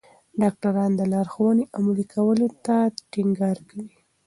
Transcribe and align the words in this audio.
ډاکټران 0.41 0.91
لارښوونې 1.13 1.63
عملي 1.77 2.05
کولو 2.13 2.47
ته 2.65 2.75
ټینګار 3.11 3.57
کوي. 3.69 3.89